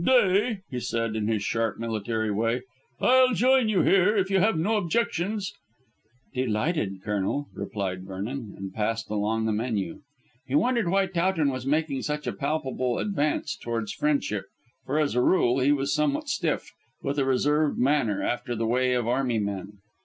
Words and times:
"'Day," 0.00 0.60
he 0.70 0.78
said 0.78 1.16
in 1.16 1.26
his 1.26 1.42
sharp, 1.42 1.76
military 1.76 2.30
way. 2.30 2.62
"I'll 3.00 3.34
join 3.34 3.68
you 3.68 3.82
here, 3.82 4.14
if 4.16 4.30
you 4.30 4.38
have 4.38 4.56
no 4.56 4.76
objections." 4.76 5.52
"Delighted, 6.32 7.02
Colonel," 7.02 7.48
replied 7.52 8.04
Vernon, 8.06 8.54
and 8.56 8.72
passed 8.72 9.10
along 9.10 9.46
the 9.46 9.52
menu. 9.52 10.02
He 10.46 10.54
wondered 10.54 10.88
why 10.88 11.06
Towton 11.06 11.50
was 11.50 11.66
making 11.66 12.02
such 12.02 12.28
a 12.28 12.32
palpable 12.32 13.00
advance 13.00 13.56
towards 13.56 13.92
friendship, 13.92 14.44
for, 14.86 15.00
as 15.00 15.16
a 15.16 15.22
rule, 15.22 15.58
he 15.58 15.72
was 15.72 15.92
somewhat 15.92 16.28
stiff, 16.28 16.70
with 17.02 17.18
a 17.18 17.24
reserved 17.24 17.76
manner, 17.76 18.22
after 18.22 18.54
the 18.54 18.66
way 18.68 18.92
of 18.92 19.08
army 19.08 19.40
men. 19.40 19.78